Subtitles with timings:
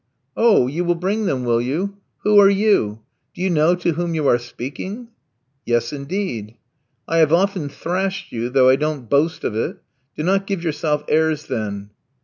[0.35, 1.97] "Oh, you will bring them, will you?
[2.23, 3.01] Who are you?
[3.35, 5.09] Do you know to whom you are speaking?"
[5.63, 6.55] "Yes, indeed."
[7.07, 9.77] "I have often thrashed you, though I don't boast of it.
[10.15, 11.91] Do not give yourself airs then."